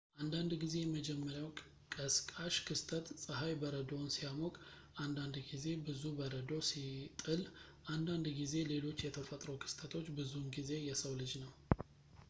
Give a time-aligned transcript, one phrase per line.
[0.21, 1.49] አንዳንድ ጊዜ የመጀመሪያው
[1.95, 4.51] ቀስቃሽ ክስተት ፀሐይ በረዶውን ሲያሞቅ
[5.05, 7.43] አንዳንድ ጊዜ ብዙ በረዶ ሲጥል
[7.97, 11.53] አንዳንድ ጊዜ ሌሎች የተፈጥሮ ክስተቶች ብዙውን ጊዜ የሰው ልጅ ነው